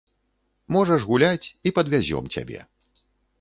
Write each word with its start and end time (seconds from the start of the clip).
Можаш 0.75 1.05
гуляць, 1.09 1.47
і 1.67 1.73
падвязём 1.77 2.31
цябе. 2.39 2.65